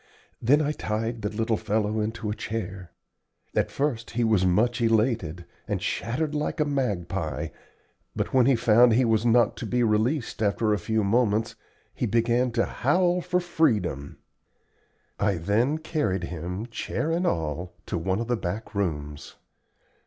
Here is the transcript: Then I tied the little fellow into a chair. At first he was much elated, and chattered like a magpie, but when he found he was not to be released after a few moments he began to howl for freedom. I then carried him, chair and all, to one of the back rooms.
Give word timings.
Then 0.41 0.63
I 0.63 0.71
tied 0.71 1.21
the 1.21 1.29
little 1.29 1.57
fellow 1.57 1.99
into 1.99 2.31
a 2.31 2.35
chair. 2.35 2.89
At 3.53 3.69
first 3.69 4.09
he 4.09 4.23
was 4.23 4.47
much 4.47 4.81
elated, 4.81 5.45
and 5.67 5.79
chattered 5.79 6.33
like 6.33 6.59
a 6.59 6.65
magpie, 6.65 7.49
but 8.15 8.33
when 8.33 8.47
he 8.47 8.55
found 8.55 8.93
he 8.93 9.05
was 9.05 9.27
not 9.27 9.55
to 9.57 9.67
be 9.67 9.83
released 9.83 10.41
after 10.41 10.73
a 10.73 10.79
few 10.79 11.03
moments 11.03 11.53
he 11.93 12.07
began 12.07 12.49
to 12.53 12.65
howl 12.65 13.21
for 13.21 13.39
freedom. 13.39 14.17
I 15.19 15.35
then 15.35 15.77
carried 15.77 16.23
him, 16.23 16.65
chair 16.69 17.11
and 17.11 17.27
all, 17.27 17.75
to 17.85 17.95
one 17.95 18.19
of 18.19 18.27
the 18.27 18.35
back 18.37 18.73
rooms. 18.73 19.35